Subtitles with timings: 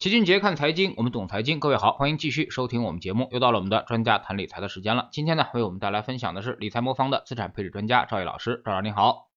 [0.00, 1.60] 齐俊杰看财经，我们懂财经。
[1.60, 3.28] 各位好，欢迎继续收听我们节目。
[3.32, 5.10] 又到了我们的专家谈理财的时间了。
[5.12, 8.62] 今天呢，为我们带来分享的是理财魔方的资产配置专家赵毅老师。
[8.64, 9.28] 赵老师你好，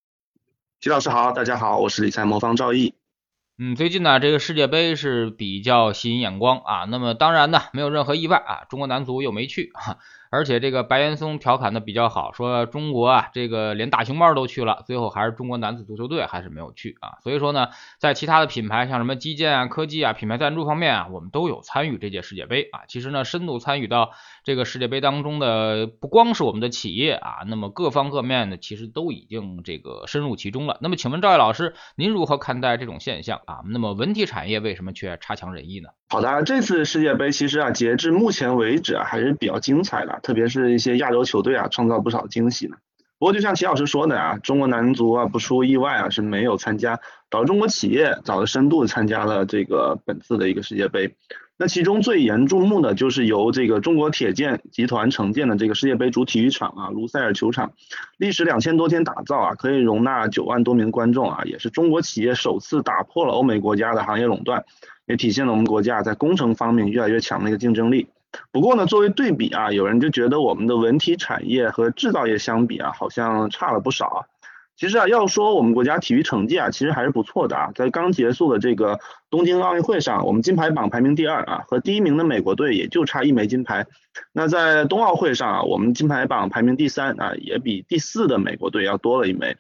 [0.80, 2.96] 齐老师好，大家好，我是理财魔方赵毅。
[3.58, 6.86] 嗯，最近呢，这个世界杯是比较吸引眼光啊。
[6.86, 9.98] 那么当然呢，没有任何意外啊，中国男足又没去哈。
[10.34, 17.20] 而且这个白岩松调侃的比较好，说中国啊，这个连大熊猫都去了，最后还是中国男子足球队还是没有去啊。
[17.22, 17.68] 所以说呢，
[18.00, 22.82] 在其他的品牌，像什么基建啊、科技啊、品牌赞助方面啊，我们都有参与这届世界杯啊。
[22.88, 24.10] 其实呢，深度参与到
[24.44, 30.78] 这个世界杯当中的不光是我们的企业啊，那么各方各面呢，其实都已经这个深入其中了。
[30.82, 33.62] 那么请问赵毅老师，您如何看待这种现象啊？
[33.70, 35.90] 那么文体产业为什么却差强人意呢？
[36.10, 42.76] 好的，这次世界杯其实啊，截至目前为止啊，还是比较精彩的，特别是一些亚洲球队啊，创造不少惊喜呢。
[43.20, 51.16] 不过就像齐老师说的啊，中国男足啊，不出意外啊，是没有参加，导致中国企业找了深度参加了这个本次的一个世界杯。
[51.64, 57.72] 那其中最引人注目的就是由这个中国铁建集团承建的这个世界杯主体育场啊，卢塞尔球场，
[58.18, 64.66] 历时两千多天打造啊，可以容纳九万多名观众啊，也是中国企业首次打破了欧美国家的行业垄断。
[65.06, 68.08] 也体现了我们国家在工程方面越来越强的一个竞争力。
[68.52, 74.20] 不过呢，作为对比啊，有人就觉得我们的文体产业和制造业相比啊，好像差了不少啊。
[74.76, 77.72] 其实啊，要说我们国家体育成绩啊，其实还是不错的啊。
[77.76, 79.00] 在刚结束的这个
[79.30, 83.86] 东京奥运会上，我们金牌榜排名第二啊，和第一名的美国队也就差一枚金牌。
[84.32, 89.58] 那在冬奥会上啊，我们金牌榜排名第三啊，也比第四的美国队要多了一枚。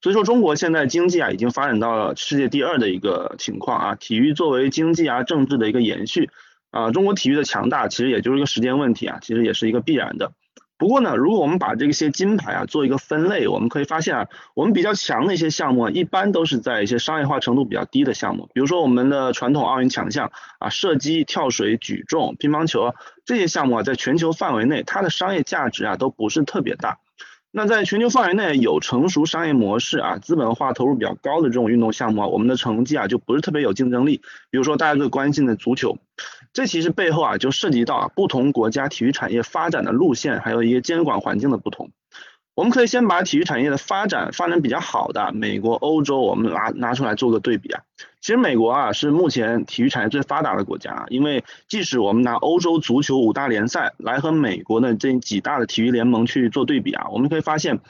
[0.00, 3.94] 所以说，中国现在经济啊，已经发展到了世界第二的一个情况啊。
[3.96, 6.30] 体育作为经济啊、政治的一个延续
[6.70, 10.32] 啊，中国体育的强大其实也就是一个时间问题啊，其实也是一个必然的。
[10.78, 26.98] 不过呢，如果我们把这些金牌啊做一个分类，我们可以发现啊，我们比较强的一些项目啊，一般都是在一些商业化程度比较低的项目，比如说我们的传统奥运强项啊，射击、跳水、举重、乒乓球这些项目啊，在全球范围内，它的商业价值啊都不是特别大。
[27.58, 34.20] 那在全球范围内有成熟商业模式啊，资本化投入比较高的这种运动项目啊，我们的成绩啊就不是特别有竞争力。
[34.50, 35.96] 比如说大家最关心的足球，
[36.52, 41.92] 这其实背后啊就涉及到啊不同国家体育产业发展的路线，还有一些监管环境的不同。
[42.56, 47.82] 我们可以先把体育产业的发展发展比较好的美国、欧洲，我们拿拿出来做个对比啊。
[48.22, 57.80] 其实美国啊是目前体育产业最发达的国家，因为即使我们拿欧洲足球五大联赛来和美国的这几大的体育联盟去做对比啊，我们可以发现，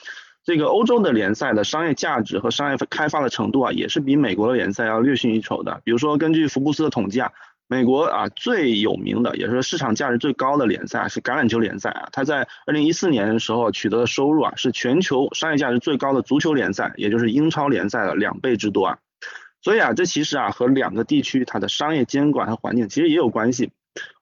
[0.45, 5.81] 这个欧洲的联赛的商业价值和商业开发的程度啊，也是比美国的联赛要略逊一筹的。
[5.85, 7.31] 比如说根据福布斯的统计啊。
[7.69, 18.99] 美国啊最有名的，也是市场价值最高的联赛是橄榄球联赛啊，它在二零一四年的时候取得的收入啊是全球商业价值最高的足球联赛，也就是英超联赛的两倍之多啊。
[19.63, 23.73] 所以啊，这其实啊和两个地区它的商业监管和环境其实也有关系。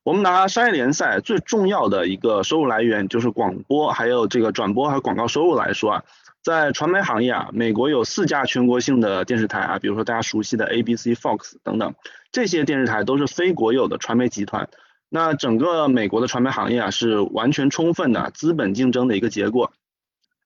[0.05, 6.05] 我们拿商业联赛最重要的一个收入来源就是广播，还有这个转播和广告收入来说啊。
[6.45, 11.95] 在传媒行业啊，美国有四家全国性的电视台啊，比如说大家熟悉的 ABC、Fox 等等，
[12.33, 14.69] 这些电视台都是非国有的传媒集团。
[15.09, 19.73] 那整个美国的传媒行业啊，是完全充分的资本竞争的一个结果。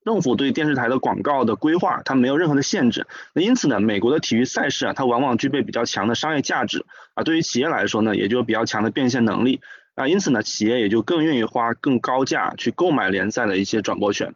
[0.04, 3.08] 政府对电视台的广告的规划，它没有任何的限制。
[3.34, 9.60] 那因此呢，美国的体育赛事啊，它往往具备比较强的商业价值啊，对于企业来说呢，也就比较强的变现能力
[9.96, 14.32] 啊，因此呢，企业也就更愿意花更高价去购买联赛的一些转播权。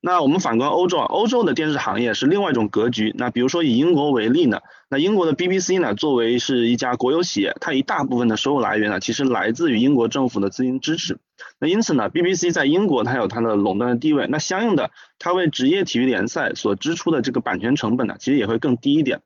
[0.00, 3.14] 那我们反观欧洲啊，欧洲的电视行业是另外一种格局。
[3.16, 4.60] 那比如说以英国为例呢，
[4.90, 11.18] 那英国的 BBC 呢，作为是一家国有企业，它一大部分的收入来源呢，其实来自于英国政府的资金支持。
[11.58, 19.22] 那因此呢，BBC 在英国它有它的垄断的地位，那相应的，它为职业体育联赛所支出的这个版权成本呢，其实也会更低一点。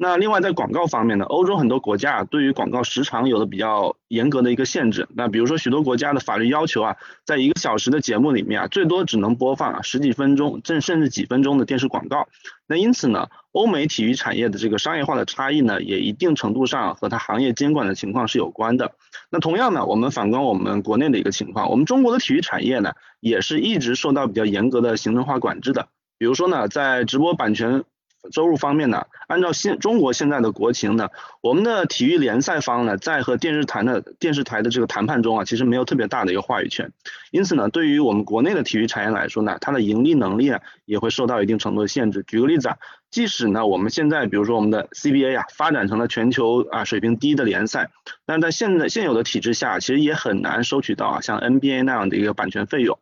[0.00, 5.08] 那另外在广告方面呢，欧洲很多国家啊，对于广告时长有了比较严格的一个限制。
[5.12, 6.96] 那比如说许多国家的法律要求啊，
[7.26, 12.28] 在一个小时的节目里面啊，最多只能播放十几分钟，甚甚至几分钟的电视广告。
[12.68, 18.92] 那因此呢，欧美体育产业的这个商业化的差异呢，也一定程度上和它行业监管的情况是有关的。
[19.30, 25.88] 那同样呢，我们反观我们国内的一个情况，我们中国的体育产业呢，也是一直受到比较严格的行政化管制的。
[26.18, 27.82] 比如说呢，在直播版权。
[28.32, 31.08] 收入方面呢，按照现中国现在的国情呢，
[31.40, 36.92] 我们的体育联赛方呢，在和电视台的电视台的这个谈判中啊，其实没有特别大的一个话语权。
[37.30, 42.24] 因此呢，对于我们国内的体育产业来说呢，它的盈利能力啊，也会受到一定程度的限制。
[42.26, 42.76] 举个例子啊，
[43.10, 47.90] 即使呢，我们现在比如说我们的 CBA 啊，发展成了全球啊水平低的联赛，
[48.26, 52.98] 但在现在现有的体制下，其实也很难收取到啊像 NBA 那样的一个版权费用。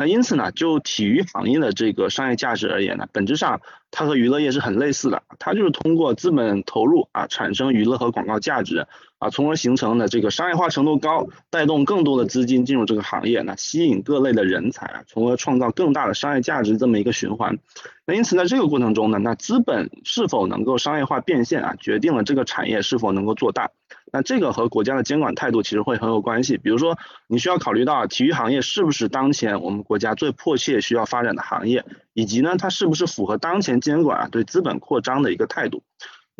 [0.00, 3.60] 那因此呢，就体育行业的这个商业价值而言呢，本质上
[3.90, 8.86] 它和娱乐业是很类似的，它就是通过资本投入啊产生娱乐和广告价值，
[9.20, 17.58] 啊，从而形成了这个商业化程度高，带动更多的资金进入这个行业，那吸引各类的人才啊，从而创造更大的商业价值这么一个循环。
[18.06, 23.70] 那因此在这个过程中呢，那资本是否能够商业化变现啊，决定了这个产业是否能够做大。
[24.12, 26.56] 那这个和国家的监管态度其实会很有关系。
[26.56, 31.84] 比如说，你需要考虑到体育行业是不是当前我们国家最迫切需要发展的行业，
[32.14, 35.82] 以及呢，它是不是符合当前监管啊对资本扩张的一个态度。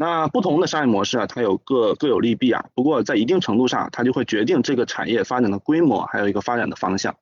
[0.01, 2.65] 那不同的商业模式啊，它有各各有利弊啊。
[2.75, 7.17] 不过在一定程度上，它就会决定这个产业发展的规模，还有一个发展的方向。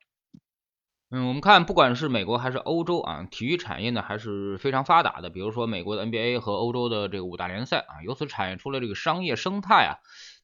[1.11, 5.29] 嗯，我们看，不管是美国还是欧洲啊，体育产业呢还是非常发达的。
[5.29, 9.99] 比如说美国的 NBA 和欧洲的这个五大联赛啊，由此产业出了这个商业生态啊，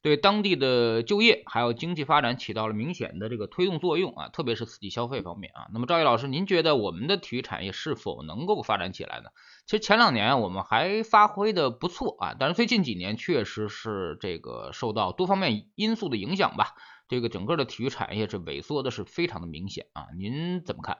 [0.05, 5.65] 对当地的就业还有经济发展起到了明显的这个推动作用啊，特别是刺激消费方面啊。
[5.73, 9.31] 那么赵毅老师，您觉得我们的体育产业是否能够发展起来呢？
[9.65, 16.75] 其实前两年我们还发挥的不错啊，但是最近几年确实是这个受到多方面因素的影响吧。
[17.07, 20.97] 这个整个的体育产业是萎缩的，是非常的明显啊，您怎么看？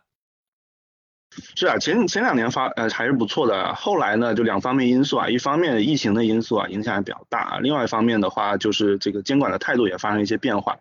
[1.56, 10.78] 是啊，前前两年发呃还是不错的，后来呢就两方面因素啊，一方面疫情的因素啊影响也比较大，另外一方面的话就是这个监管的态度也发生一些变化。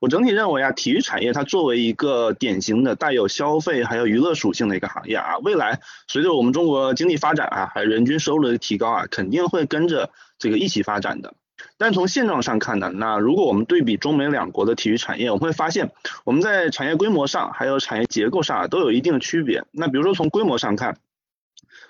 [0.00, 11.34] 我整体认为啊，体育产业它作为一个典型的带有消费还有娱乐属性的一个行业啊，未来随着我们中国经济发展啊，还有人均收入的提高啊，肯定会跟着这个一起发展的。
[11.76, 15.90] 但从现状上看呢，那如果我们对比中美两国的体育产业，我们会发现
[16.24, 19.64] 我们在产业规模上还有产业结构上都有一定的区别。
[19.70, 20.98] 那比如说从规模上看，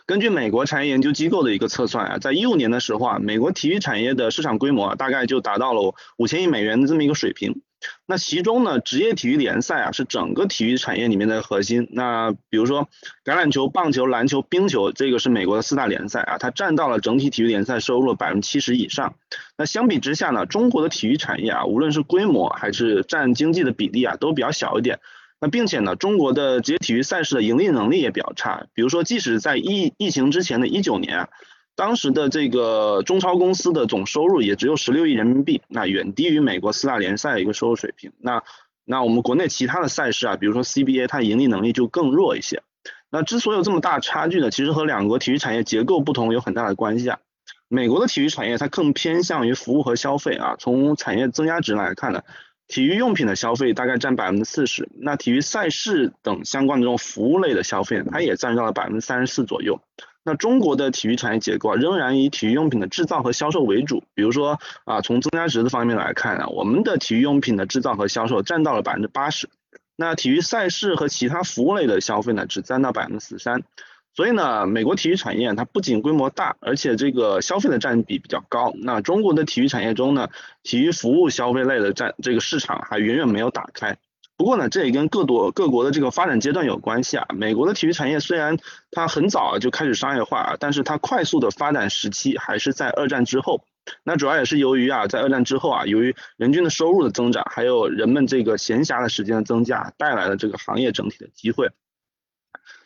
[0.07, 7.63] 根据美国产业研究机构的一个测算啊，在一五年的时候啊，美国体育产业的市场规模大概就达到了五千亿美元的这么一个水平。
[8.07, 11.89] 那其中呢，职业体育联赛啊是整个体育产业里面的核心。
[11.91, 12.89] 那比如说
[13.25, 19.15] 橄榄球、棒球、篮球、冰球，这个是美国的四大联赛啊，它占到了整体体育联赛收入百分之七十以上。
[19.57, 25.01] 那相比之下呢，中国的体育产业啊，无论是规模还是占经济的比例啊，都比较小一点。
[25.41, 28.67] 那并且呢，中国的职业体育赛事的盈利能力也比较差。
[28.75, 31.21] 比如说，即使在疫疫情之前的一九年。
[31.21, 31.29] 啊
[31.77, 38.13] 当时的这个中超公司的总收入也只有十六亿人民币，那远低于美国四大联赛的一个收入水平。
[38.19, 38.43] 那
[38.85, 42.63] 那我们国内其他的赛事啊，比如说 CBA，它盈利能力就更弱一些。
[43.11, 47.19] 那之所以有这么大差距呢，其实和两国体育产业结构不同有很大的关系啊。
[47.69, 52.23] 美国的体育产业它更偏向于服务和消费啊，从产业增加值来看呢，
[52.69, 59.81] 体育用品的消费大概占百分之四十，那体育赛事等相关的这种服务类的消费，它也占到了百分之三十四左右。
[60.25, 64.03] 那中国的体育产业结构啊，仍然以体育用品的制造和销售为主。
[64.15, 69.51] 比如说啊，从增加值的方面来看啊，我们的体育用品的制造和销售占到了百分之八十，
[69.97, 73.63] 那体育赛事和其他服务类的消费呢，只占到百分之十三。
[74.17, 78.73] 所以呢，美国体育产业它不仅规模大，而且这个消费的占比比较高。
[78.81, 80.29] 那中国的体育产业中呢，
[80.63, 83.99] 体育服务消费类的占这个市场还远远没有打开。
[84.37, 87.27] 不过呢，这也跟各国各国的这个发展阶段有关系啊。
[87.35, 88.59] 美国的体育产业虽然
[88.91, 93.65] 它很早就开始商业化，但是它快速的发展时期还是在二战之后。
[94.03, 101.71] 那主要也是由于啊，在二战之后啊，由于人均的收入的增长，还有人们这个闲暇的时间的增加，带来了这个行业整体的机会。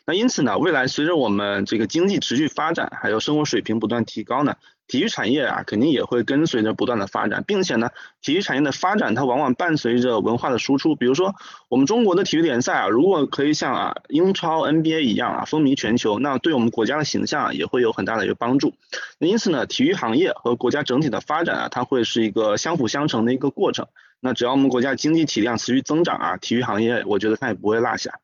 [0.05, 4.57] 那因此呢，未来随着我们这个经济持续发展，还有生活水平不断提高呢，
[4.89, 7.91] 体育产业啊肯定也会跟随着不断的发展，并且呢，
[8.21, 10.95] 体育产业的发展它往往伴随着文化的输出。
[10.95, 11.35] 比如说
[11.69, 18.73] 我们中国的体育联赛啊，如果可以像啊英超、NBA 一样啊风靡全球，那对我们国家的形象也会有很大的一个帮助。
[19.19, 23.85] 那因此呢，体育行业和国家整体的发展啊，它会是一个相辅相成的一个过程。
[24.19, 28.19] 那只要我们国家经济体量持续增长啊，体育行业我觉得它也不会落下。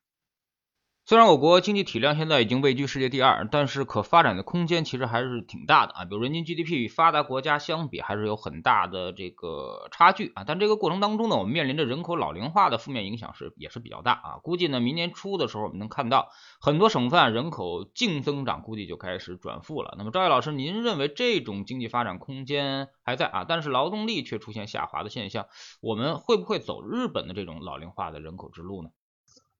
[1.07, 6.03] 虽然我国经济体量现在已经位居世界第二，但是可发展的空间其实还是挺大的啊。
[6.03, 10.43] 比如人均 GDP 与发达国家相比，还是有很大的这个差距啊。
[10.47, 14.37] 但这个过程当中呢，我们面临着人口老龄化的负面影响是也是比较大啊。
[14.41, 19.93] 估计呢，明年初的时候，我们能看到很多省份人口净增长，估计就开始转负了。
[19.99, 23.45] 那么赵毅老师，您认为这种经济发展空间还在啊？
[23.47, 25.45] 但是劳动力却出现下滑的现象，
[25.81, 28.89] 我们会不会走日本的这种老龄化的人口之路呢？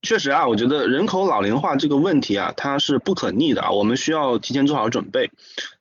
[0.06, 5.32] 确实啊，我觉得人口老龄化这个问题啊，它是不可逆的啊，我们需要提前做好准备。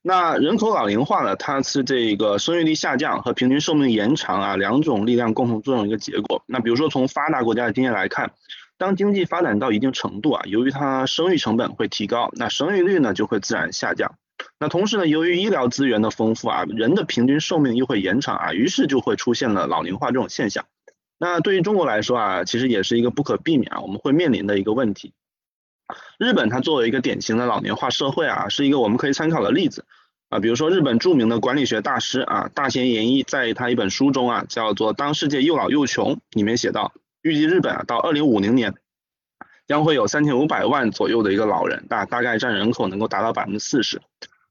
[0.01, 6.43] 那人口老龄化呢，它是这个生育率下降和平均寿命延长啊两种力量共同作用一个结果。
[6.47, 8.33] 那比如说从发达国家的经验来看，
[8.79, 14.15] 当经济发展到一定程度啊，由于它生育成本会提高，那生育率呢就会自然下降。
[14.59, 20.65] 那同时呢，由于医疗资源的丰富啊，人的平均寿命又会延长啊，于是就会出现了老龄化这种现象。
[21.25, 25.15] 那对于中国来说啊，其实也是一个不可避免啊，我们会面临的一个问题。
[26.19, 29.87] 日本它作为一个典型的老年化社会啊，是一个我们可以参考的例子。
[30.29, 38.75] 啊，比如说日本著名的管理学大师啊大前研一在他一本书中啊叫做《当世界又老又穷》里面写到，预计日本啊到二零五零年
[39.67, 44.03] 将会有三千五百万左右的一个老人，大大概占人口能够达到百分之四十。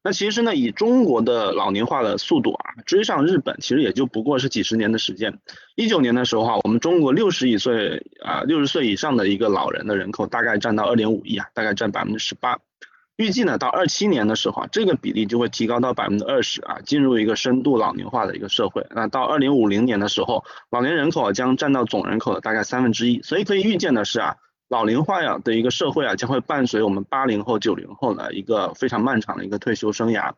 [0.03, 5.39] 那其实呢，以中国的老龄化的速度啊，追上日本，其实也就不过是几十年的时间。
[5.75, 12.60] 一九年的时候哈，我们中国六十亿岁啊，六十岁以上的一个老人的人口大概占到二点五亿啊，大概占百分之十八。
[13.15, 18.86] 预计呢，到二七年的时候啊，这个比例就会提高到百分之二十啊，进入一个深度老龄化的一个社会。
[18.89, 23.22] 那到二零五零年的时候，老年人口将占到总人口的大概三分之一。
[23.22, 24.36] 所以可以预见的是啊。
[24.73, 30.31] 老龄化呀的一个社会啊，将会伴随我们八零后、九零后的一个非常漫长的一个退休生涯。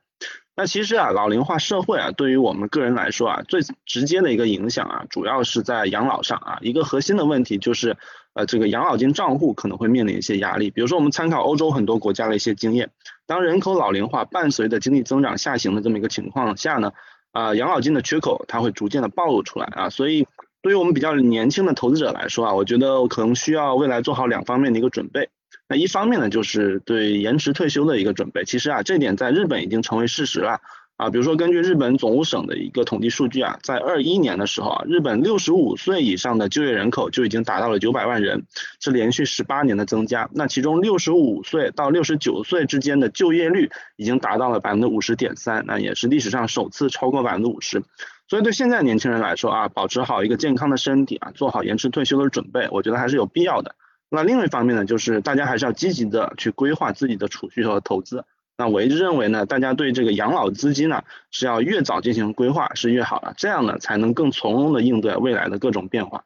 [0.57, 6.57] 那其实啊，老龄化社会啊，对于我们个人来说啊，最直接的一个影响啊，主要是在养老上啊。
[6.59, 7.95] 一个核心的问题就是，
[8.33, 10.69] 呃，这个养老金账户可能会面临一些压力。
[10.69, 12.89] 比如说，我们参考欧洲很多国家的一些经验，
[13.25, 16.91] 当人口老龄化伴随着经济增长下行的这么一个情况下呢，
[17.31, 20.27] 啊，养老金的缺口它会逐渐的暴露出来啊，所以。
[20.65, 25.29] 对于我们比较年轻的投资者来说啊，我觉得可能需要未来做好两方面的一个准备。
[25.69, 28.45] 那一方面呢，就是对延迟退休的一个准备。
[28.45, 30.61] 其实啊，这点在日本已经成为事实了。
[30.97, 38.47] 啊，比如说根据日本总务省的一个统计数据啊，在二一年的时候啊，日本六十五岁以上的就业人口就已经达到了九百万人，
[38.79, 40.27] 是连续十八年的增加。
[40.33, 47.83] 那其中六十五岁到六十九岁之间的就业率已经达到了百分之五十点三，那也是历史上首次超过百分之五十。
[48.27, 53.75] 所以对现在年轻人来说啊，保持好一个健康的身体啊，做好延迟退休的准备，我觉得还是有必要的。
[54.09, 58.25] 那另一方面呢，就是大家还是要积极的去规划自己的储蓄和投资。
[58.57, 66.23] 那我一直认为呢，大家对这个养老资金呢是要越早进行规划是越好的，这样呢才能更从容的应对未来的各种变化。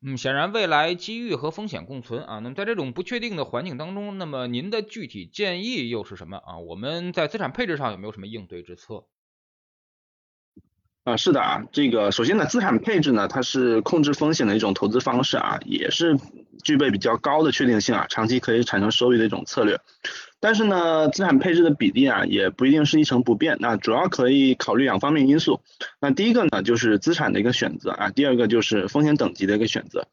[0.00, 2.38] 嗯，显然未来机遇和风险共存啊。
[2.38, 6.58] 那么在这种不确定的环境当中，那么您的具体建议又是什么啊？
[6.58, 9.04] 我们在资产配置上有没有什么应对之策？
[11.08, 16.18] 啊，是的啊，这个首先呢，资产配置呢，它是控制风险的一种投资方式啊，也是
[16.62, 19.80] 具备比较高的确定性啊，长期可以产生收益的一种策略。
[20.38, 23.56] 但是呢，资产配置的比例啊，也不一定是一成不变。
[23.58, 25.62] 那主要可以考虑两方面因素。
[25.98, 30.08] 那第一个呢，就是资产的一个选择啊，第二个就是风险等级的一个选择。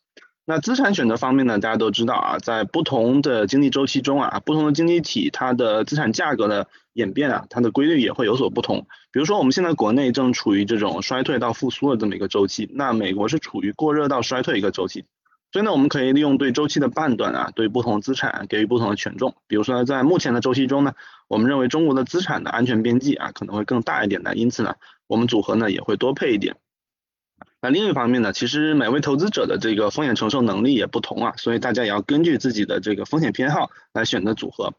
[0.47, 8.85] 那资产选择方面呢，大家都知道啊，在不同的经济周期中啊，不同的经济体它的资产价格的演变啊，它的规律也会有所不同。
[9.11, 15.05] 比如说我们现在国内正处于这种衰退到复苏的这么一个周期，那美国是处于过热到衰退一个周期。
[15.51, 19.33] 所以呢，我们可以利用对周期的判断啊，对不同资产给予不同的权重。
[19.47, 20.93] 比如说，在目前的周期中呢，
[21.27, 24.75] 我们认为中国的资产的安全边际啊可能会更大一点的，因此呢，
[25.07, 26.57] 我们组合呢也会多配一点。
[27.65, 34.75] 那另一方面呢，其实每位投资者的这个风险承受能力也不同啊，所以大家也要根据自己的这个风险偏好来选择组合。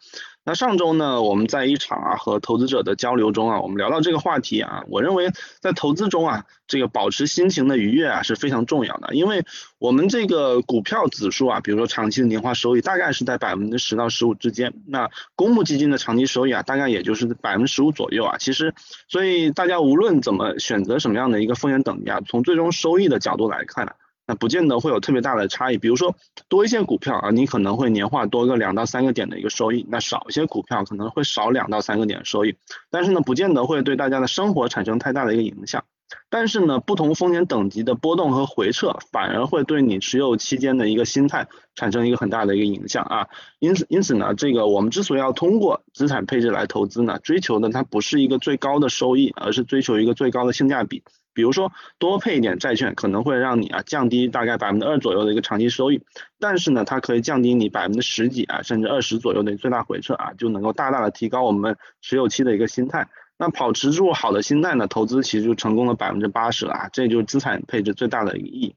[0.49, 9.45] 那上周呢，我们在一场啊和投资者的交流中啊，我们聊到这个话题啊，我认为在投资中啊，这个保持心情的愉悦啊是非常重要的，因为
[9.79, 18.73] 我们这个股票指数啊，比如说长期的年化收益大概是在百分之十到十五之间，那公募基金的长期收益啊，大概也就是百分之十五左右啊，其实
[19.09, 23.93] 所以大家无论怎么选择什么样的一个风险等级啊，从最终收益的角度来看呢。
[24.27, 26.17] 那不见得会有特别大的差异，比如说
[26.49, 32.57] 多一些股票啊，你可能会年化多个两到三个点的一个收益，那少一些股票可能会少两到三个点收益，
[32.91, 35.85] 但是呢，不见得会对大家的生活产生太大的一个影响。
[36.31, 43.27] 但是呢，不同风险等级的波动和回撤，反而会对你持有期间的一个心态产生一个很大的一个影响啊。
[43.59, 51.03] 因此，因此呢，这个我们之所以要通过资产配置来投资呢，追求的它不是一个最高的收益，而是追求一个最高的性价比。
[51.37, 56.01] 比如说多配一点债券，可能会让你啊降低大概百分之二左右的一个长期收益，
[56.41, 63.09] 但是呢，它可以降低你百分之十几啊甚至二十左右的最大回撤啊，就能够大大的提高我们持有期的一个心态。
[63.37, 68.75] 那保持住好的心态呢，投资其实就成功了百分之八十了啊，这就是资产配置最大的一个意义。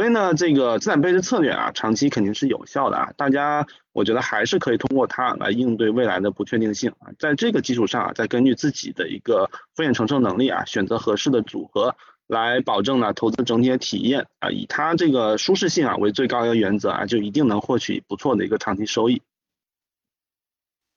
[0.00, 3.12] 所以呢，这个资产配置策略啊，长期肯定是有效的啊。
[3.18, 7.12] 大家，我觉得还是可以通过它来应对未来的不确定性啊。
[7.18, 11.94] 在这个基础上啊，再根据自己的一个风险承受能力啊，选择合适的组合，
[12.26, 19.20] 来保证呢投资整体的体验啊，以它这个舒适性啊为最高的原则啊，就一定能获取不错的一个长期收益。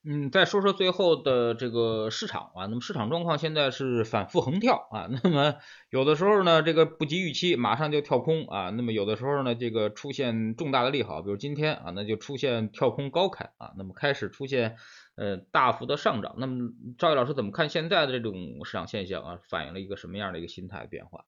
[0.05, 5.55] 嗯，再说说最后的这个市场啊，那么市场状况现在是反复横跳啊，那么
[5.89, 14.75] 有的时候呢，这个不及预期，马上就跳空啊，那么有的时候呢，这个出现重大的利好，比如今天啊，那就出现跳空高开啊，那么开始出现
[15.15, 21.23] 呃大幅的上涨，那么赵毅老师怎么看现在的这种市场现象啊，反映了一个什么样的一个心态变化？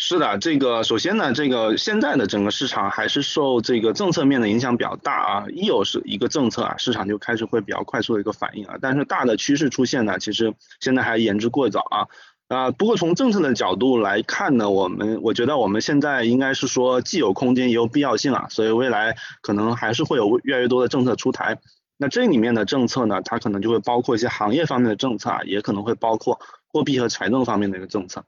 [0.00, 12.06] 是的，这个首先呢，这个现在的整个市场还是受这个政策面的影响比较大啊，一有是一个政策啊，市场就开始会比较快速的一个反应啊，但是大的趋势出现呢，其实现在还言之过早啊。
[12.46, 21.58] 啊，不过从政策的角度来看呢，我们我觉得我们现在应该是说既有空间也有必要性啊，所以未来可能还是会有越来越多的政策出台。
[21.98, 28.24] 那这里面的政策呢，它可能就会包括一些行业方面的政策啊，也可能会包括货币和财政方面的一个政策。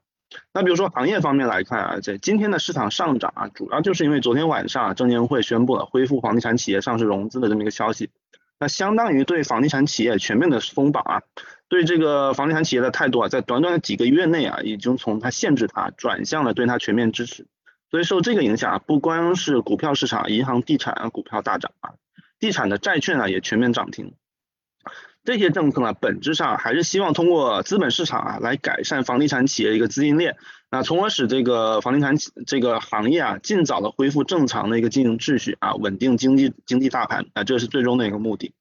[0.53, 8.09] 那比如说行业方面来看啊，这今天的市场上涨啊，主要就是因为昨天晚上证监会宣布了恢复房地产企业上市融资的这么一个消息，
[8.59, 11.21] 那相当于对房地产企业全面的松绑啊。
[11.67, 17.47] 对这个房地产企业的态度啊，在短短的几个月内啊，已经从它限制它转向了对它全面支持。
[17.89, 21.91] 所以受这个影响啊，不光是股票市场、银行、地产啊股票大涨啊，
[22.39, 24.13] 地产的债券啊也全面涨停。
[25.23, 30.35] 这些政策呢，本质上还是希望通过资本市场啊，来改善房地产企业一个资金链，
[30.71, 32.15] 那从而使这个房地产
[32.47, 38.53] 这个行业啊，尽早的恢复正常的一个经营秩序啊，稳定经济经济大盘啊，这是最终的一个目的。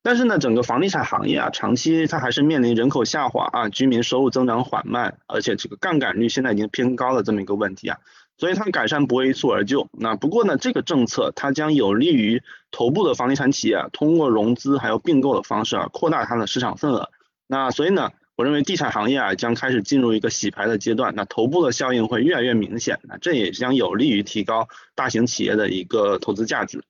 [0.00, 7.98] 但是呢，整个房地产行业啊，长期它还是面临人口下滑啊，居民收入增长缓慢，而且这个杠杆率现在已经偏高了这么一个问题啊，
[8.38, 9.88] 所以它改善不会一蹴而就。
[9.92, 17.10] 那不过呢，这个政策它将有利于头部的房地产企业通过融资还有并购的方式啊，扩大它的市场份额。
[17.46, 26.84] 那所以呢，我认为地产行业啊将开始进入一个洗牌的阶段，那头部的效应会越来越明显，那这也将有利于提高大型企业的一个投资价值。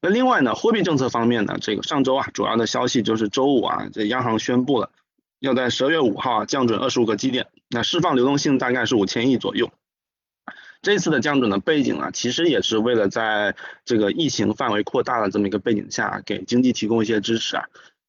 [0.00, 4.90] 那另外呢，货币政策方面呢，这个上周啊，主要的消息就是周五啊，这央行宣布了，
[5.38, 9.70] 要在十二月五号啊降准二十五个基点，那释放流动性大概是五千亿左右。
[10.84, 17.64] 这次的降准的背景啊，其实也是为了在这个疫情范围扩大的这么一个背景下，给经济提供一些支持啊。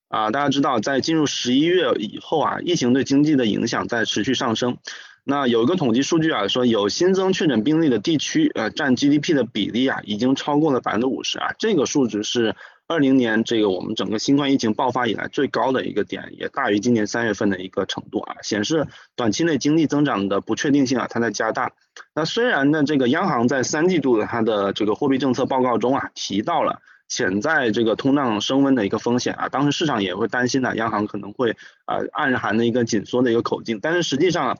[0.09, 4.77] 啊，大家知道，在进入十一月以后啊，疫情对经济的影响在持续上升。
[5.23, 12.55] 那有一个统计数据啊，说有新增确诊病例的地区，呃，占 GDP 的比例啊，已经超过了百分之五十啊，这个数值是
[12.87, 21.71] 二零年这个我们整个新冠疫情爆发以来最高的一个点，也大于今年三月份的一个程度啊，显示短期内经济增长的不确定性啊，它在加大。
[22.13, 34.57] 那虽然呢，这个央行在三季度的它的这个货币政策报告中啊，提到了潜在这个通胀升温的一个风险啊，当时市场也会担心呢，央行可能会呃暗含的一个紧缩的一个口径，但是实际上。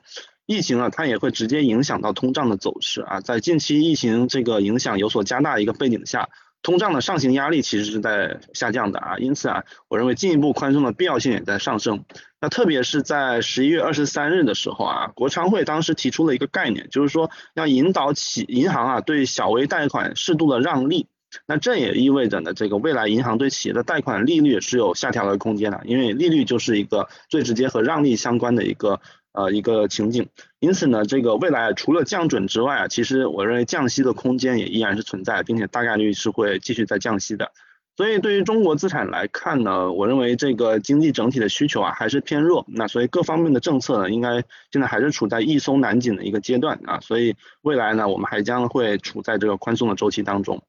[0.47, 3.19] 疫情啊，它也会直接影响到通胀的走势啊。
[3.19, 6.29] 在近期疫情这个影响有所加大一个背景下，
[6.65, 9.17] 通胀的上行压力其实是在下降的啊。
[9.19, 12.05] 因此啊，我认为进一步宽松的必要性也在上升。
[12.41, 21.07] 那特别是在十一月二十三日的时候啊，国常会当时提出了一个概念，就是说要引导企银行啊对小微贷款适度的让利。
[21.45, 28.99] 那这也意味着呢，这个未来银行对企业的贷款利率是有下调的空间的，因为利率就是一个最直接和让利相关的一个。
[29.35, 37.51] 呃，一个情景，因此呢，这个未来除了降准之外啊，其实我认为降息的空间也依然是存在，并且大概率是会继续在降息的。
[37.97, 50.61] 所以对于中国资产来看呢，我认为这个经济整体的需求啊还是偏弱，那所以各方面的政策呢，应该现在还是处在易松难紧的一个阶段啊，所以未来呢，我们还将会处在这个宽松的周期当中。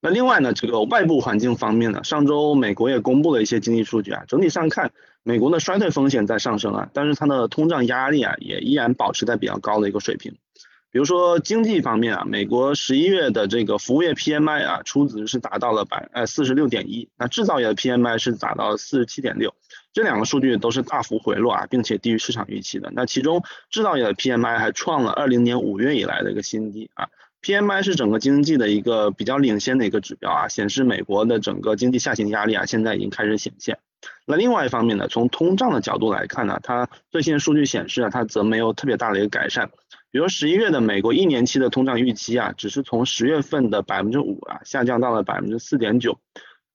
[0.00, 4.92] 那另外呢，这个外部环境方面呢，上周美国也公布了一些经济数据啊，整体上看。
[5.22, 10.32] 美国的衰退风险在上升啊，但是它的通胀压力啊也依然保持在比较高的一个水平。
[10.90, 19.54] 比如说经济方面啊，美国十一月的这个服务业 PMI 啊初值是达到了百呃四十六点一，那制造业的 PMI 是达到四十七点六，
[19.92, 22.90] 这两个数据都是大幅回落啊，并且低于市场预期的。
[22.94, 27.10] 那其中制造业的 PMI 还创了二零年五月以来的一个新低啊。
[27.42, 33.78] PMI 是整个经济的一个比较领先的一个指标啊，显示美国的整个经济下行压力啊现在已经开始显现。
[34.26, 39.70] 那另外一方面呢，从通胀的角度来看呢，它最新数据显示啊，它则没有特别大的一个改善。
[40.10, 46.18] 比如十一月的美国一年期的通胀预期啊，只是从十月份的百分之五啊下降到了百分之四点九。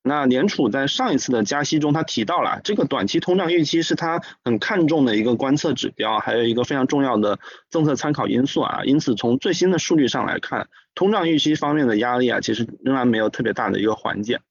[0.08, 7.40] 那联储在上一次的加息中，他提到了这个短期通胀预期是他很看重的一个观测指标，还有一个非常重要的
[7.72, 8.84] 政策参考因素啊。
[8.86, 14.42] 因此从最新的数据上来看，通胀预期方面的压力啊，其实仍然没有特别大的一个缓解。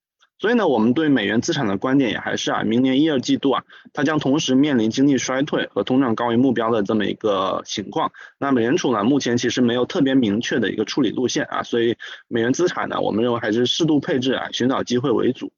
[0.45, 8.13] 所以呢，我们对美元资产的观点也还是啊，明年一二季度啊，它将同时面临经济衰退和通胀高于目标的这么一个情况。
[8.37, 11.97] 那美联储呢，目前其实没有特别明确的一个处理路线啊，所以
[12.29, 15.51] 美元资产呢，我们认为还是适度配置啊，寻找机会为主。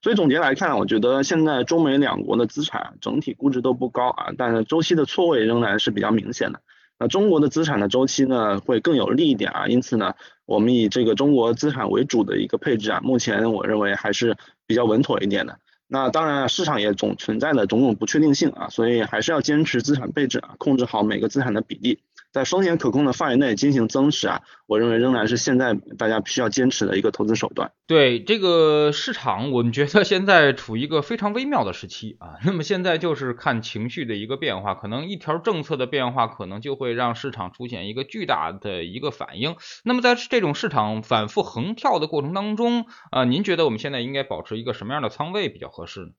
[0.00, 6.60] 所以总结来看，我觉得现在中美两国的资产整体估值都不高啊，但是周期的错位仍然是比较明显的。
[6.98, 10.14] 那中国的资产的周期呢会更有利一点啊，因此呢，
[10.46, 15.58] 我们以这个中国资产为主的一个配置啊，目前我认为还是比较稳妥一点的。
[15.88, 21.98] 那当然市场也总存在的种种不确定性啊，所以还是要坚持资产配置啊，控制好每个资产的比例，
[22.32, 27.72] 在风险可控的范围内进行增持啊，我认为仍然是现在大家需要坚持的一个投资手段。
[27.86, 32.38] 对这个市场，我们觉得现在处于一个非常微妙的时期啊。
[32.44, 39.56] 那么现在就是看情绪的一个变化，可能一条政策的变化，可能就会让市场出现一个巨大的一个反应。
[39.84, 46.12] 那么在这种市场反复横跳的过程当中啊，您觉得我们现在应该保持一个什么样的仓位比较合适呢？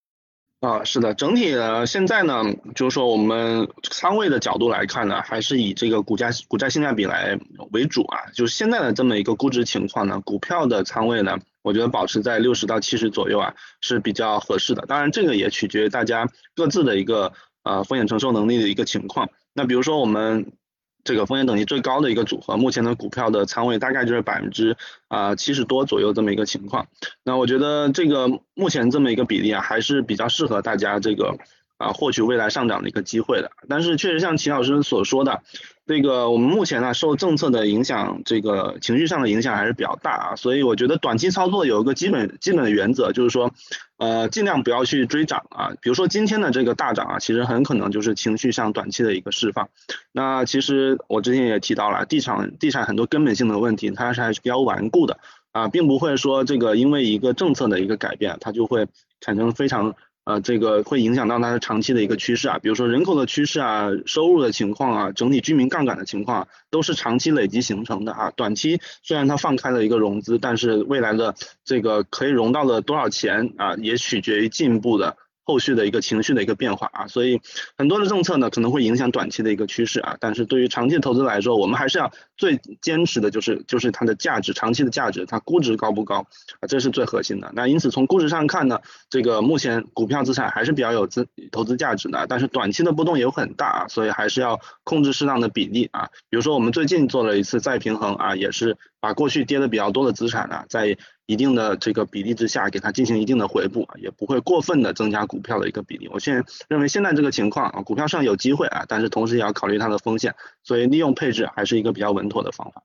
[0.63, 2.41] 啊，是的，整体的现在呢，
[2.73, 7.37] 就是说我们仓位的角度来看呢，还是以这个股价股债性价比来
[7.73, 8.31] 为主啊。
[8.33, 14.85] 就是现在的这么一个估值情况呢，股票的仓位呢，我觉得保持在六十到七十左右啊是比较合适的。
[14.85, 19.29] 当然，这个也取决于大家各自的一个呃风险承受能力的一个情况。
[19.53, 20.53] 那比如说我们。
[21.03, 26.87] 这个风险等级最高的一个组合，目前的股票的仓位大概就是百分之啊七十多左右这么一个情况。
[27.23, 31.37] 那我觉得这个目前这么一个比例啊，还是比较适合大家这个。
[31.83, 35.43] 啊，获取未来上涨的一个机会的，但是确实像齐老师所说的，
[35.85, 43.51] 这个我们目前呢受政策的影响，这个情绪上的影响还是比较大啊，所以我觉得短期操作有一个基本基本的原则，就是说，
[43.97, 49.67] 呃，尽量不要去追涨啊，比如说今天的这个大涨啊，其实很可能就是情绪上短期的一个释放。
[50.13, 55.19] 那其实我之前也提到了，地产地产很多根本性的问题，它是还是比较顽固的
[55.51, 58.87] 啊，并不会说这个因为一个政策的一个改变，它就会
[59.19, 59.95] 产生非常。
[60.25, 68.31] 呃，这个会影响到它的长期的一个趋势啊，比如说人口的趋势啊，收入的情况啊，整体居民杠杆的情况，都是长期累积形成的啊。
[68.35, 75.17] 短期虽然它放开了一个融资，但是未来的这个可以融到的多少钱啊，也取决于进一步的。
[75.45, 77.41] 后续的一个情绪的一个变化啊，所以
[77.77, 86.27] 很多的政策呢可能会影响短期的一个趋势啊，但是对于长期投资来说，我们还是要最坚持的就是就是它的价值，长期的价值，它估值高不高
[86.59, 87.49] 啊，这是最核心的。
[87.55, 96.09] 那因此从估值上看呢，这个目前股票资产还是比较有资投资价值的，但是短期的波动也有很大啊，所以还是要控制适当的比例啊。
[96.29, 106.09] 比如说我们最近做了一次再平衡啊，也是把过去跌的比较多的资产呢，在一定的这个比例之下，给它进行一定的回补，也不会过分的增加股票的一个比例。
[106.11, 112.83] 我现在认为现在这个情况啊，股票上有机会啊，但是同时也要考虑它的风险，所以利用配置还是一个比较稳妥的方法。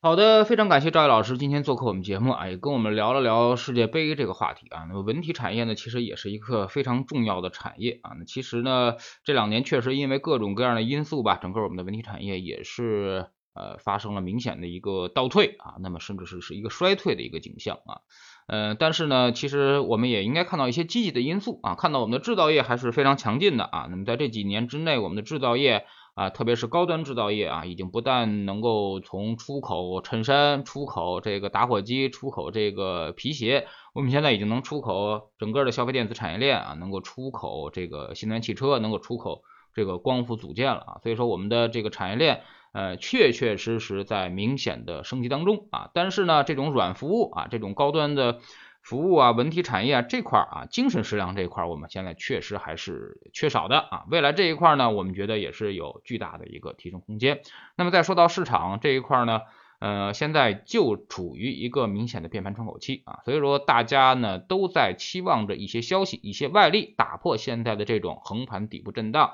[0.00, 4.86] 好的，非常感谢赵毅老师今天做客我们节目啊，也跟我们聊了聊世界杯这个话题啊。
[4.88, 8.12] 那么文体产业呢，其实也是一个非常重要的产业啊。
[8.18, 13.26] 那其实呢，这两年确实因为各种各样的因素吧，整个我们的文体产业也是。
[13.58, 18.04] 呃，发生了明显的一个倒退啊，那么甚至是是一个衰退的一个景象啊，
[18.48, 39.42] 呃，但是呢，其实我们也应该看到一些积极的因素啊，看到我们的制造业还是非常强劲的啊，那么在这几年之内，我们的制造业啊，特别是高端制造业啊，已经不但能够从出口衬衫、出口这个打火机、出口这个皮鞋，我们现在已经能出口整个的消费电子产业链啊，能够出口这个新能源汽车，能够出口
[39.74, 42.40] 这个光伏组件了啊，所以说我们的这个产业链。
[42.72, 48.40] 呃，确确实实在明显的升级当中啊，但是呢，这种软服务啊，这种高端的
[48.86, 54.04] 服务啊，文体产业啊这块儿啊，精神食粮这一块儿，我们现在确实还是缺少的啊。
[54.12, 57.40] 未来这一块呢，我们觉得也是有巨大的一个提升空间。
[57.76, 59.40] 那么再说到市场这一块呢，
[59.80, 69.32] 呃，现在就处于一个明显的变盘窗口期啊，所以说大家呢都在期望着一些消息、一些外力打破现在的这种横盘底部震荡。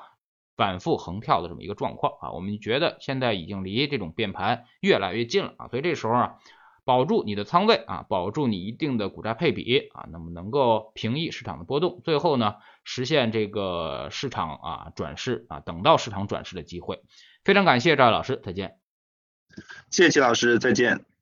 [0.55, 6.35] 反复横跳的这么一个状况啊，我们觉得现在已经离这种变盘越来越近了啊，所以这时候啊，
[6.85, 17.01] 保住你的仓位啊，保住你一定的股债配比啊，那么能够平抑市场的波动，最后呢，实现这个市场啊转势啊，等到市场转势的机会。
[17.43, 18.77] 非常感谢赵老师，再见。
[19.89, 21.12] 谢谢齐老师，再见。